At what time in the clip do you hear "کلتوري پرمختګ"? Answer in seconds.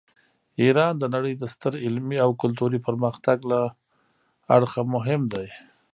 2.41-3.37